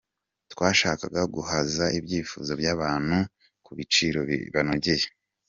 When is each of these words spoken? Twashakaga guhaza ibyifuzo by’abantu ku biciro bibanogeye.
Twashakaga 0.51 1.21
guhaza 1.35 1.85
ibyifuzo 1.99 2.51
by’abantu 2.61 3.17
ku 3.65 3.71
biciro 3.77 4.19
bibanogeye. 4.29 5.07